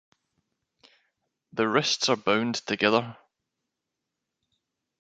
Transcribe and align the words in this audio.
The 1.53 1.67
wrists 1.67 2.09
are 2.09 2.15
bound 2.15 2.55
together. 2.65 3.17